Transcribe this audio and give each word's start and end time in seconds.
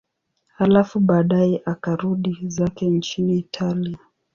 Halafu 0.57 0.99
baadaye 0.99 1.61
akarudi 1.65 2.37
zake 2.47 2.85
nchini 2.85 3.37
Italia. 3.37 3.97